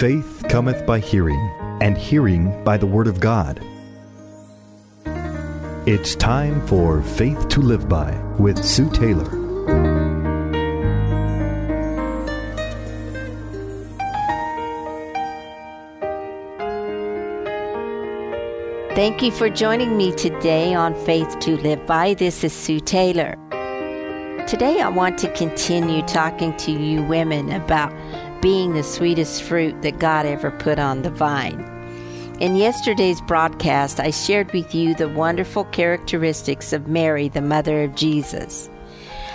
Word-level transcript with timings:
Faith 0.00 0.46
cometh 0.48 0.86
by 0.86 0.98
hearing, 0.98 1.38
and 1.82 1.98
hearing 1.98 2.64
by 2.64 2.78
the 2.78 2.86
Word 2.86 3.06
of 3.06 3.20
God. 3.20 3.60
It's 5.86 6.14
time 6.14 6.66
for 6.66 7.02
Faith 7.02 7.50
to 7.50 7.60
Live 7.60 7.86
By 7.86 8.18
with 8.38 8.64
Sue 8.64 8.88
Taylor. 8.92 9.28
Thank 18.94 19.20
you 19.20 19.30
for 19.30 19.50
joining 19.50 19.98
me 19.98 20.12
today 20.12 20.72
on 20.72 20.94
Faith 21.04 21.38
to 21.40 21.58
Live 21.58 21.84
By. 21.84 22.14
This 22.14 22.42
is 22.42 22.54
Sue 22.54 22.80
Taylor. 22.80 23.34
Today 24.46 24.80
I 24.80 24.88
want 24.88 25.18
to 25.18 25.30
continue 25.34 26.00
talking 26.06 26.56
to 26.56 26.72
you 26.72 27.02
women 27.02 27.52
about 27.52 27.92
being 28.40 28.72
the 28.72 28.82
sweetest 28.82 29.42
fruit 29.42 29.82
that 29.82 29.98
God 29.98 30.26
ever 30.26 30.50
put 30.50 30.78
on 30.78 31.02
the 31.02 31.10
vine. 31.10 31.60
In 32.40 32.56
yesterday's 32.56 33.20
broadcast, 33.20 34.00
I 34.00 34.10
shared 34.10 34.50
with 34.52 34.74
you 34.74 34.94
the 34.94 35.10
wonderful 35.10 35.64
characteristics 35.64 36.72
of 36.72 36.88
Mary, 36.88 37.28
the 37.28 37.42
mother 37.42 37.84
of 37.84 37.94
Jesus. 37.94 38.70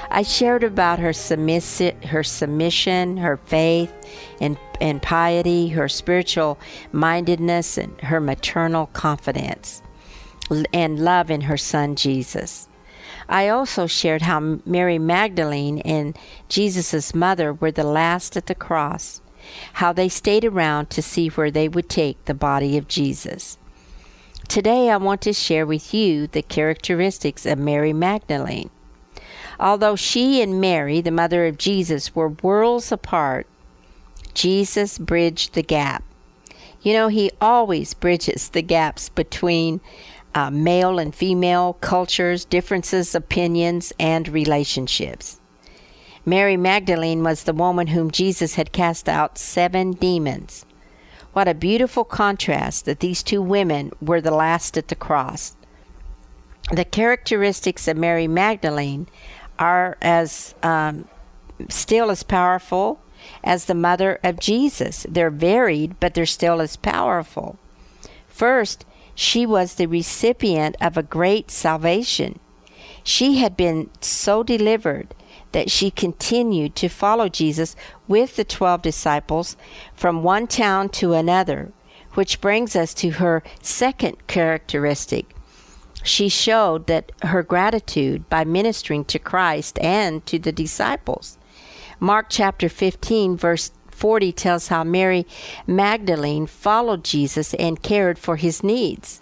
I 0.09 0.23
shared 0.23 0.63
about 0.63 0.97
her, 0.99 1.11
submissi- 1.11 2.03
her 2.05 2.23
submission, 2.23 3.17
her 3.17 3.37
faith, 3.45 3.93
and, 4.41 4.57
and 4.81 5.01
piety, 5.01 5.69
her 5.69 5.87
spiritual 5.87 6.57
mindedness, 6.91 7.77
and 7.77 7.99
her 8.01 8.19
maternal 8.19 8.87
confidence, 8.87 9.83
and 10.73 10.99
love 10.99 11.29
in 11.29 11.41
her 11.41 11.57
son 11.57 11.95
Jesus. 11.95 12.67
I 13.27 13.49
also 13.49 13.87
shared 13.87 14.23
how 14.23 14.59
Mary 14.65 14.99
Magdalene 14.99 15.79
and 15.79 16.17
Jesus' 16.49 17.15
mother 17.15 17.53
were 17.53 17.71
the 17.71 17.83
last 17.83 18.37
at 18.37 18.45
the 18.45 18.55
cross, 18.55 19.21
how 19.73 19.93
they 19.93 20.09
stayed 20.09 20.45
around 20.45 20.89
to 20.91 21.01
see 21.01 21.29
where 21.29 21.51
they 21.51 21.67
would 21.67 21.89
take 21.89 22.23
the 22.25 22.33
body 22.33 22.77
of 22.77 22.87
Jesus. 22.87 23.57
Today, 24.47 24.89
I 24.89 24.97
want 24.97 25.21
to 25.21 25.33
share 25.33 25.65
with 25.65 25.93
you 25.93 26.27
the 26.27 26.43
characteristics 26.43 27.45
of 27.45 27.57
Mary 27.57 27.93
Magdalene. 27.93 28.69
Although 29.59 29.95
she 29.95 30.41
and 30.41 30.61
Mary, 30.61 31.01
the 31.01 31.11
mother 31.11 31.47
of 31.47 31.57
Jesus, 31.57 32.15
were 32.15 32.29
worlds 32.29 32.91
apart, 32.91 33.47
Jesus 34.33 34.97
bridged 34.97 35.53
the 35.53 35.63
gap. 35.63 36.03
You 36.81 36.93
know, 36.93 37.07
he 37.07 37.31
always 37.41 37.95
bridges 37.95 38.49
the 38.49 38.61
gaps 38.61 39.09
between 39.09 39.81
uh, 40.35 40.51
male 40.51 40.99
and 40.99 41.15
female 41.15 41.73
cultures, 41.79 42.45
differences, 42.45 43.15
opinions, 43.15 43.93
and 43.97 44.27
relationships. 44.27 45.39
Mary 46.25 46.57
Magdalene 46.57 47.23
was 47.23 47.43
the 47.43 47.53
woman 47.53 47.87
whom 47.87 48.11
Jesus 48.11 48.55
had 48.55 48.71
cast 48.71 49.07
out 49.07 49.37
seven 49.37 49.93
demons. 49.93 50.65
What 51.33 51.47
a 51.47 51.53
beautiful 51.53 52.03
contrast 52.03 52.85
that 52.85 52.99
these 52.99 53.23
two 53.23 53.41
women 53.41 53.91
were 54.01 54.21
the 54.21 54.31
last 54.31 54.77
at 54.77 54.89
the 54.89 54.95
cross. 54.95 55.55
The 56.71 56.85
characteristics 56.85 57.87
of 57.87 57.95
Mary 57.97 58.27
Magdalene 58.27 59.07
are 59.59 59.97
as 60.01 60.55
um, 60.63 61.07
still 61.69 62.09
as 62.09 62.23
powerful 62.23 62.99
as 63.43 63.65
the 63.65 63.75
mother 63.75 64.19
of 64.23 64.39
Jesus. 64.39 65.05
They're 65.07 65.29
varied, 65.29 65.99
but 65.99 66.13
they're 66.13 66.25
still 66.25 66.59
as 66.59 66.75
powerful. 66.75 67.57
First, 68.27 68.85
she 69.15 69.45
was 69.45 69.75
the 69.75 69.87
recipient 69.87 70.75
of 70.79 70.97
a 70.97 71.03
great 71.03 71.49
salvation. 71.49 72.39
She 73.03 73.37
had 73.37 73.55
been 73.55 73.89
so 74.01 74.43
delivered 74.43 75.15
that 75.53 75.71
she 75.71 75.89
continued 75.89 76.75
to 76.75 76.89
follow 76.89 77.29
Jesus 77.29 77.75
with 78.07 78.35
the 78.35 78.43
twelve 78.43 78.81
disciples 78.81 79.55
from 79.93 80.21
one 80.21 80.47
town 80.47 80.89
to 80.89 81.13
another, 81.13 81.71
which 82.15 82.41
brings 82.41 82.75
us 82.75 82.93
to 82.95 83.11
her 83.11 83.41
second 83.61 84.27
characteristic. 84.27 85.33
She 86.03 86.29
showed 86.29 86.87
that 86.87 87.11
her 87.21 87.41
gratitude 87.41 88.29
by 88.29 88.43
ministering 88.43 89.05
to 89.05 89.17
Christ 89.17 89.79
and 89.79 90.25
to 90.25 90.37
the 90.37 90.51
disciples. 90.51 91.37
Mark 91.99 92.27
chapter 92.29 92.67
15, 92.67 93.37
verse 93.37 93.71
40 93.95 94.31
tells 94.33 94.67
how 94.67 94.83
Mary 94.83 95.25
Magdalene 95.65 96.47
followed 96.47 97.03
Jesus 97.03 97.53
and 97.55 97.81
cared 97.81 98.19
for 98.19 98.35
his 98.35 98.61
needs. 98.61 99.21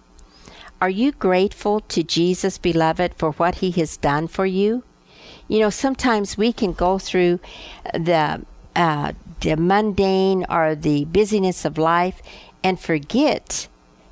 Are 0.82 0.90
you 0.90 1.12
grateful 1.14 1.80
to 1.82 2.04
Jesus, 2.04 2.58
beloved, 2.58 3.14
for 3.16 3.32
what 3.34 3.56
he 3.56 3.72
has 3.72 3.96
done 3.96 4.28
for 4.28 4.46
you? 4.46 4.84
You 5.48 5.60
know, 5.60 5.70
sometimes 5.70 6.38
we 6.38 6.52
can 6.52 6.74
go 6.74 6.98
through 6.98 7.40
the 7.94 8.42
uh, 8.76 9.14
the 9.42 9.56
mundane 9.56 10.46
or 10.50 10.74
the 10.74 11.06
busyness 11.06 11.64
of 11.64 11.78
life 11.78 12.22
and 12.64 12.80
forget 12.80 13.68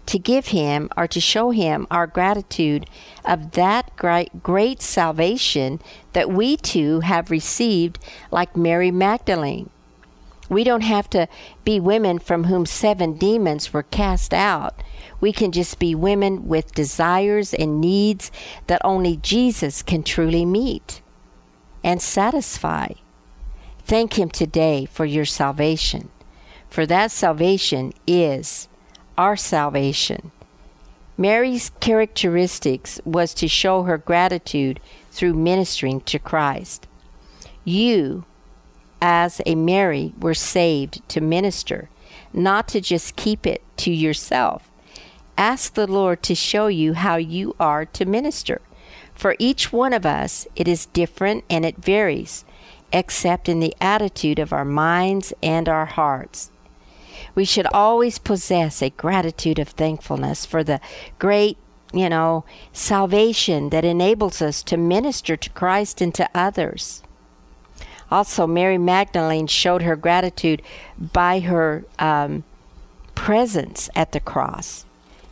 to 0.06 0.20
give 0.20 0.48
him 0.48 0.90
or 0.96 1.08
to 1.08 1.20
show 1.20 1.52
him 1.52 1.88
our 1.90 2.06
gratitude 2.06 2.86
of 3.26 3.52
that 3.52 3.96
great, 3.96 4.44
great 4.44 4.82
salvation 4.82 5.80
that 6.14 6.30
we 6.30 6.58
too 6.58 7.00
have 7.00 7.32
received, 7.32 7.98
like 8.30 8.56
Mary 8.56 8.92
Magdalene. 8.92 9.70
We 10.52 10.66
don't 10.66 10.82
have 10.82 11.10
to 11.12 11.30
be 11.64 11.80
women 11.80 12.20
from 12.20 12.44
whom 12.44 12.66
seven 12.66 13.14
demons 13.14 13.72
were 13.72 13.84
cast 13.84 14.34
out. 14.34 14.84
We 15.22 15.32
can 15.32 15.54
just 15.54 15.80
be 15.80 15.96
women 15.96 16.46
with 16.50 16.76
desires 16.76 17.54
and 17.54 17.80
needs 17.80 18.32
that 18.68 18.82
only 18.84 19.16
Jesus 19.16 19.82
can 19.82 20.04
truly 20.04 20.44
meet 20.44 21.02
and 21.86 22.02
satisfy. 22.02 22.90
Thank 23.86 24.20
Him 24.20 24.28
today 24.28 24.84
for 24.84 25.06
your 25.06 25.24
salvation, 25.24 26.10
for 26.70 26.86
that 26.86 27.12
salvation 27.12 27.94
is 28.06 28.68
our 29.18 29.38
salvation. 29.38 30.34
Mary's 31.18 31.72
characteristics 31.80 33.00
was 33.06 33.34
to 33.36 33.48
show 33.48 33.84
her 33.84 33.98
gratitude 33.98 34.82
through 35.12 35.34
ministering 35.34 36.02
to 36.02 36.20
Christ. 36.20 36.88
You, 37.64 38.26
as 39.02 39.42
a 39.46 39.56
Mary, 39.56 40.14
were 40.20 40.34
saved 40.34 41.08
to 41.10 41.20
minister, 41.22 41.90
not 42.32 42.68
to 42.70 42.82
just 42.82 43.16
keep 43.16 43.48
it 43.48 43.64
to 43.78 43.92
yourself. 43.92 44.70
Ask 45.38 45.74
the 45.74 45.88
Lord 45.88 46.22
to 46.24 46.36
show 46.36 46.68
you 46.68 46.94
how 46.94 47.16
you 47.16 47.56
are 47.60 47.86
to 47.86 48.06
minister. 48.06 48.62
For 49.16 49.36
each 49.40 49.74
one 49.74 49.94
of 49.94 50.06
us, 50.06 50.48
it 50.56 50.68
is 50.68 50.86
different 50.88 51.44
and 51.50 51.66
it 51.66 51.84
varies, 51.84 52.46
except 52.94 53.50
in 53.50 53.60
the 53.60 53.76
attitude 53.82 54.40
of 54.40 54.54
our 54.54 54.66
minds 54.66 55.34
and 55.42 55.68
our 55.68 55.86
hearts. 55.86 56.52
We 57.36 57.46
should 57.46 57.68
always 57.68 58.20
possess 58.20 58.82
a 58.82 58.90
gratitude 58.90 59.60
of 59.60 59.70
thankfulness 59.70 60.46
for 60.46 60.64
the 60.64 60.82
great, 61.20 61.58
you 61.94 62.10
know, 62.10 62.46
salvation 62.74 63.70
that 63.70 63.86
enables 63.86 64.42
us 64.42 64.64
to 64.64 64.78
minister 64.78 65.38
to 65.38 65.50
Christ 65.52 66.02
and 66.02 66.14
to 66.16 66.30
others. 66.34 67.04
Also, 68.12 68.46
Mary 68.46 68.78
Magdalene 68.78 69.48
showed 69.48 69.84
her 69.84 69.96
gratitude 69.96 70.62
by 71.00 71.40
her 71.40 71.86
um, 71.98 72.44
presence 73.16 73.90
at 73.96 74.12
the 74.12 74.20
cross. 74.20 74.86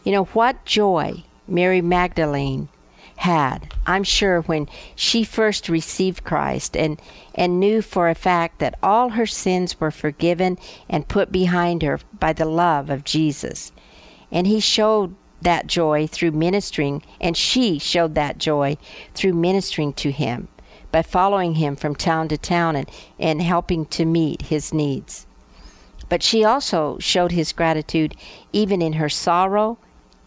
You 0.06 0.14
know, 0.14 0.24
what 0.26 0.64
joy 0.64 1.24
Mary 1.48 1.82
Magdalene 1.82 2.70
had, 3.18 3.74
I'm 3.86 4.06
sure, 4.06 4.42
when 4.42 4.70
she 4.96 5.26
first 5.26 5.68
received 5.68 6.24
Christ 6.24 6.78
and, 6.78 7.02
and 7.36 7.60
knew 7.60 7.82
for 7.82 8.08
a 8.08 8.16
fact 8.16 8.60
that 8.60 8.80
all 8.82 9.10
her 9.10 9.26
sins 9.26 9.78
were 9.78 9.92
forgiven 9.92 10.58
and 10.88 11.08
put 11.08 11.34
behind 11.34 11.82
her 11.82 12.00
by 12.18 12.32
the 12.32 12.46
love 12.46 12.90
of 12.90 13.04
Jesus. 13.04 13.74
And 14.32 14.48
he 14.48 14.62
showed 14.62 15.16
that 15.42 15.68
joy 15.68 16.08
through 16.08 16.32
ministering, 16.32 17.04
and 17.20 17.36
she 17.36 17.78
showed 17.78 18.16
that 18.16 18.38
joy 18.38 18.78
through 19.14 19.34
ministering 19.34 19.92
to 19.94 20.12
him 20.12 20.48
by 20.92 21.02
following 21.02 21.56
him 21.56 21.76
from 21.76 21.96
town 21.96 22.28
to 22.30 22.38
town 22.38 22.76
and, 22.76 22.90
and 23.20 23.42
helping 23.42 23.86
to 23.88 24.06
meet 24.06 24.44
his 24.44 24.74
needs. 24.74 25.26
But 26.10 26.24
she 26.24 26.44
also 26.44 26.98
showed 27.00 27.32
his 27.32 27.54
gratitude 27.54 28.16
even 28.52 28.82
in 28.82 28.94
her 28.94 29.10
sorrow 29.10 29.78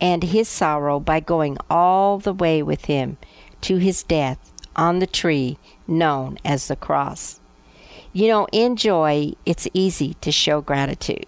and 0.01 0.23
his 0.23 0.49
sorrow 0.49 1.01
by 1.01 1.21
going 1.21 1.57
all 1.69 2.19
the 2.19 2.33
way 2.33 2.63
with 2.63 2.87
him 2.87 3.19
to 3.63 3.77
his 3.77 4.03
death 4.03 4.53
on 4.77 4.99
the 4.99 5.07
tree 5.07 5.59
known 5.87 6.39
as 6.45 6.69
the 6.69 6.77
cross. 6.77 7.41
You 8.13 8.29
know, 8.29 8.47
in 8.53 8.77
joy, 8.77 9.33
it's 9.47 9.69
easy 9.73 10.15
to 10.21 10.31
show 10.31 10.61
gratitude. 10.61 11.27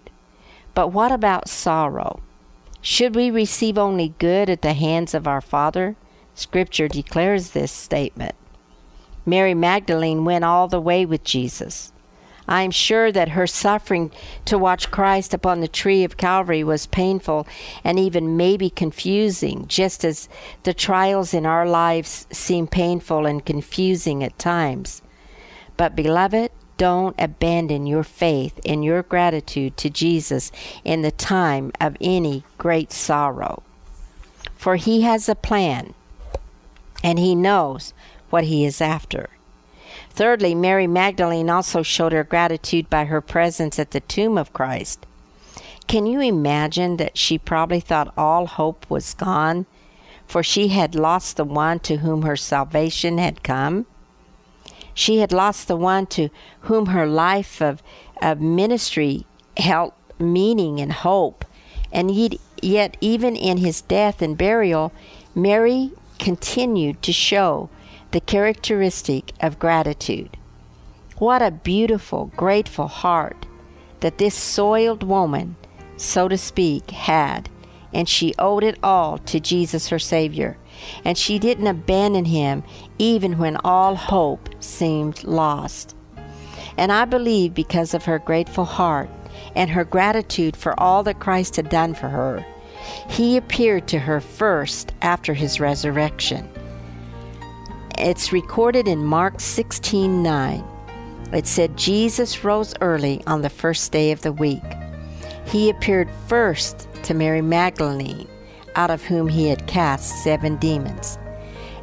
But 0.73 0.89
what 0.89 1.11
about 1.11 1.49
sorrow? 1.49 2.21
Should 2.81 3.15
we 3.15 3.31
receive 3.31 3.77
only 3.77 4.13
good 4.19 4.49
at 4.49 4.61
the 4.61 4.73
hands 4.73 5.13
of 5.13 5.27
our 5.27 5.41
Father? 5.41 5.95
Scripture 6.35 6.87
declares 6.87 7.51
this 7.51 7.71
statement. 7.71 8.35
Mary 9.25 9.53
Magdalene 9.53 10.25
went 10.25 10.43
all 10.43 10.67
the 10.67 10.79
way 10.79 11.05
with 11.05 11.23
Jesus. 11.23 11.91
I 12.47 12.61
am 12.61 12.71
sure 12.71 13.11
that 13.11 13.29
her 13.29 13.47
suffering 13.47 14.11
to 14.45 14.57
watch 14.57 14.91
Christ 14.91 15.33
upon 15.33 15.61
the 15.61 15.67
tree 15.67 16.03
of 16.03 16.17
Calvary 16.17 16.63
was 16.63 16.85
painful 16.85 17.47
and 17.83 17.97
even 17.97 18.37
maybe 18.37 18.69
confusing, 18.69 19.65
just 19.67 20.05
as 20.05 20.29
the 20.63 20.73
trials 20.73 21.33
in 21.33 21.45
our 21.45 21.67
lives 21.67 22.27
seem 22.31 22.67
painful 22.67 23.25
and 23.25 23.43
confusing 23.43 24.23
at 24.23 24.37
times. 24.37 25.01
But, 25.75 25.95
beloved, 25.95 26.51
don't 26.77 27.15
abandon 27.17 27.87
your 27.87 28.03
faith 28.03 28.59
and 28.65 28.83
your 28.83 29.01
gratitude 29.01 29.75
to 29.77 29.89
Jesus 29.89 30.51
in 30.83 31.01
the 31.01 31.11
time 31.11 31.71
of 31.81 31.97
any 31.99 32.43
great 32.57 32.91
sorrow. 32.91 33.63
For 34.55 34.75
He 34.75 35.01
has 35.01 35.27
a 35.27 35.35
plan, 35.35 35.93
and 37.03 37.17
He 37.17 37.33
knows 37.33 37.93
what 38.35 38.43
He 38.43 38.65
is 38.65 38.81
after. 38.81 39.29
Thirdly, 40.09 40.53
Mary 40.53 40.87
Magdalene 40.87 41.49
also 41.49 41.83
showed 41.83 42.11
her 42.11 42.25
gratitude 42.25 42.89
by 42.89 43.05
her 43.05 43.21
presence 43.21 43.79
at 43.79 43.91
the 43.91 44.01
tomb 44.01 44.37
of 44.37 44.51
Christ. 44.51 45.05
Can 45.87 46.05
you 46.05 46.19
imagine 46.19 46.97
that 46.97 47.17
she 47.17 47.37
probably 47.37 47.79
thought 47.79 48.13
all 48.17 48.45
hope 48.45 48.85
was 48.89 49.13
gone, 49.13 49.67
for 50.27 50.43
she 50.43 50.67
had 50.67 50.95
lost 50.95 51.37
the 51.37 51.45
one 51.45 51.79
to 51.79 51.99
whom 51.99 52.23
her 52.23 52.35
salvation 52.35 53.19
had 53.19 53.41
come? 53.41 53.85
She 54.93 55.19
had 55.19 55.31
lost 55.31 55.69
the 55.69 55.77
one 55.77 56.05
to 56.07 56.27
whom 56.67 56.87
her 56.87 57.07
life 57.07 57.61
of, 57.61 57.81
of 58.21 58.41
ministry 58.41 59.25
held 59.55 59.93
meaning 60.19 60.81
and 60.81 60.91
hope. 60.91 61.45
And 61.89 62.11
yet, 62.11 62.33
yet, 62.61 62.97
even 62.99 63.37
in 63.37 63.59
his 63.59 63.79
death 63.79 64.21
and 64.21 64.37
burial, 64.37 64.91
Mary 65.33 65.91
continued 66.19 67.01
to 67.03 67.13
show 67.13 67.69
the 68.15 68.21
characteristic 68.21 69.33
of 69.41 69.59
gratitude. 69.59 70.37
What 71.17 71.41
a 71.41 71.51
beautiful, 71.51 72.31
grateful 72.37 72.87
heart 72.87 73.45
that 73.99 74.19
this 74.19 74.33
soiled 74.33 75.03
woman, 75.03 75.57
so 75.97 76.29
to 76.29 76.37
speak, 76.37 76.91
had, 76.91 77.49
and 77.93 78.07
she 78.07 78.33
owed 78.39 78.63
it 78.63 78.79
all 78.81 79.17
to 79.17 79.41
Jesus, 79.41 79.89
her 79.89 79.99
Savior. 79.99 80.55
And 81.03 81.17
she 81.17 81.39
didn't 81.39 81.67
abandon 81.67 82.23
him 82.23 82.63
even 82.97 83.37
when 83.37 83.57
all 83.65 83.95
hope 83.97 84.47
seemed 84.63 85.25
lost. 85.25 85.93
And 86.77 86.93
I 86.93 87.03
believe 87.03 87.53
because 87.53 87.93
of 87.93 88.05
her 88.05 88.19
grateful 88.19 88.63
heart 88.63 89.09
and 89.55 89.71
her 89.71 89.83
gratitude 89.83 90.55
for 90.55 90.79
all 90.79 91.03
that 91.03 91.19
Christ 91.19 91.57
had 91.57 91.67
done 91.67 91.93
for 91.93 92.07
her, 92.07 92.45
he 93.09 93.35
appeared 93.35 93.89
to 93.89 93.99
her 93.99 94.21
first 94.21 94.93
after 95.01 95.33
his 95.33 95.59
resurrection. 95.59 96.49
It's 97.97 98.33
recorded 98.33 98.89
in 98.89 99.05
Mark 99.05 99.39
16 99.39 100.21
9. 100.21 100.63
It 101.31 101.47
said, 101.47 101.77
Jesus 101.77 102.43
rose 102.43 102.73
early 102.81 103.21
on 103.25 103.41
the 103.41 103.49
first 103.49 103.93
day 103.93 104.11
of 104.11 104.21
the 104.21 104.33
week. 104.33 104.63
He 105.45 105.69
appeared 105.69 106.09
first 106.27 106.89
to 107.03 107.13
Mary 107.13 107.41
Magdalene, 107.41 108.27
out 108.75 108.91
of 108.91 109.01
whom 109.01 109.29
he 109.29 109.47
had 109.47 109.67
cast 109.67 110.23
seven 110.23 110.57
demons. 110.57 111.17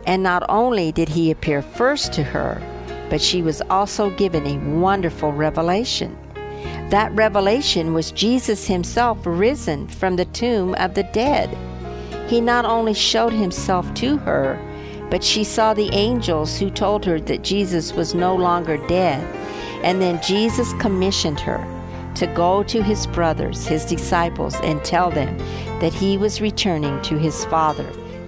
And 0.06 0.22
not 0.22 0.42
only 0.50 0.92
did 0.92 1.08
he 1.08 1.30
appear 1.30 1.62
first 1.62 2.12
to 2.12 2.22
her, 2.22 2.60
but 3.08 3.22
she 3.22 3.40
was 3.40 3.62
also 3.70 4.10
given 4.10 4.46
a 4.46 4.78
wonderful 4.78 5.32
revelation. 5.32 6.18
That 6.90 7.10
revelation 7.14 7.94
was 7.94 8.12
Jesus 8.12 8.66
himself 8.66 9.18
risen 9.24 9.88
from 9.88 10.16
the 10.16 10.26
tomb 10.26 10.74
of 10.74 10.92
the 10.92 11.04
dead. 11.04 11.48
He 12.28 12.42
not 12.42 12.66
only 12.66 12.92
showed 12.92 13.32
himself 13.32 13.92
to 13.94 14.18
her, 14.18 14.58
but 15.12 15.22
she 15.22 15.44
saw 15.44 15.74
the 15.74 15.92
angels 15.92 16.58
who 16.58 16.70
told 16.70 17.04
her 17.04 17.20
that 17.20 17.44
Jesus 17.44 17.92
was 17.92 18.14
no 18.14 18.34
longer 18.34 18.78
dead. 18.86 19.22
And 19.84 20.00
then 20.00 20.22
Jesus 20.22 20.72
commissioned 20.80 21.38
her 21.40 21.62
to 22.14 22.26
go 22.28 22.62
to 22.62 22.82
his 22.82 23.06
brothers, 23.08 23.66
his 23.66 23.84
disciples, 23.84 24.54
and 24.62 24.82
tell 24.82 25.10
them 25.10 25.36
that 25.80 25.92
he 25.92 26.16
was 26.16 26.40
returning 26.40 26.98
to 27.02 27.18
his 27.18 27.44
Father, 27.44 27.84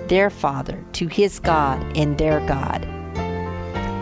their 0.09 0.29
Father, 0.29 0.85
to 0.93 1.07
his 1.07 1.41
God 1.41 1.81
and 1.97 2.19
their 2.19 2.47
God. 2.47 2.83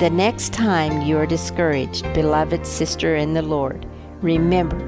The 0.01 0.11
next 0.11 0.53
time 0.53 1.03
you 1.03 1.19
are 1.19 1.27
discouraged, 1.27 2.13
beloved 2.15 2.67
sister 2.67 3.15
in 3.15 3.35
the 3.35 3.43
Lord, 3.43 3.87
remember, 4.23 4.81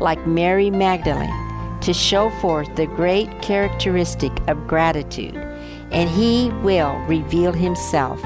like 0.00 0.26
Mary 0.26 0.68
Magdalene, 0.68 1.80
to 1.80 1.94
show 1.94 2.28
forth 2.42 2.68
the 2.76 2.88
great 2.88 3.40
characteristic 3.40 4.32
of 4.48 4.66
gratitude 4.66 5.47
and 5.90 6.08
he 6.08 6.50
will 6.62 6.94
reveal 7.06 7.52
himself 7.52 8.20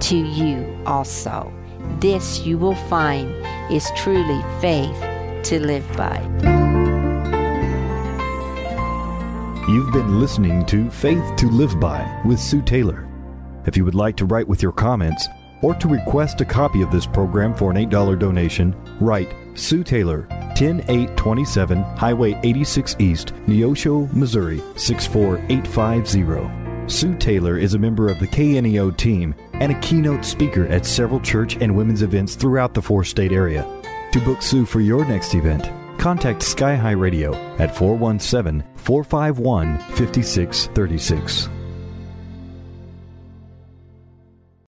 to 0.00 0.16
you 0.16 0.78
also. 0.86 1.52
This 2.00 2.40
you 2.40 2.58
will 2.58 2.74
find 2.74 3.30
is 3.72 3.90
truly 3.96 4.42
faith 4.60 4.96
to 5.44 5.60
live 5.60 5.86
by. 5.96 6.18
You've 9.68 9.92
been 9.92 10.18
listening 10.18 10.64
to 10.66 10.90
Faith 10.90 11.36
to 11.36 11.50
Live 11.50 11.78
By 11.78 12.22
with 12.24 12.40
Sue 12.40 12.62
Taylor. 12.62 13.06
If 13.66 13.76
you 13.76 13.84
would 13.84 13.94
like 13.94 14.16
to 14.16 14.24
write 14.24 14.48
with 14.48 14.62
your 14.62 14.72
comments 14.72 15.28
or 15.60 15.74
to 15.74 15.88
request 15.88 16.40
a 16.40 16.44
copy 16.44 16.80
of 16.80 16.90
this 16.90 17.04
program 17.04 17.54
for 17.54 17.70
an 17.70 17.76
$8 17.76 18.18
donation, 18.18 18.74
write 18.98 19.34
Sue 19.54 19.84
Taylor, 19.84 20.26
10827 20.56 21.82
Highway 21.82 22.40
86 22.42 22.96
East, 22.98 23.34
Neosho, 23.46 24.10
Missouri 24.14 24.62
64850. 24.76 26.67
Sue 26.88 27.14
Taylor 27.16 27.58
is 27.58 27.74
a 27.74 27.78
member 27.78 28.08
of 28.08 28.18
the 28.18 28.26
KNEO 28.26 28.96
team 28.96 29.34
and 29.52 29.70
a 29.70 29.80
keynote 29.80 30.24
speaker 30.24 30.66
at 30.68 30.86
several 30.86 31.20
church 31.20 31.56
and 31.56 31.76
women's 31.76 32.02
events 32.02 32.34
throughout 32.34 32.72
the 32.72 32.82
four 32.82 33.04
state 33.04 33.30
area. 33.30 33.66
To 34.12 34.20
book 34.20 34.40
Sue 34.40 34.64
for 34.64 34.80
your 34.80 35.04
next 35.04 35.34
event, 35.34 35.70
contact 35.98 36.42
Sky 36.42 36.74
High 36.74 36.92
Radio 36.92 37.34
at 37.58 37.76
417 37.76 38.64
451 38.76 39.78
5636. 39.78 41.57